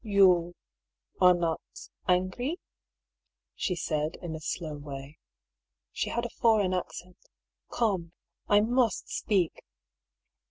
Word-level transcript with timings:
"You 0.03 0.55
are 1.21 1.35
not— 1.35 1.61
angry?" 2.15 2.57
she 3.55 3.75
said 3.75 4.15
in 4.15 4.33
a 4.33 4.39
slow 4.39 4.73
way; 4.75 5.19
she 5.91 6.09
had 6.09 6.25
a 6.25 6.29
foreign 6.41 6.73
accent." 6.73 7.19
Come, 7.71 8.11
I 8.47 8.61
must 8.61 9.09
speak." 9.09 9.61